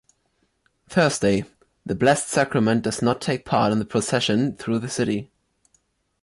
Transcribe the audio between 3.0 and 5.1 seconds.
not take part in the procession through the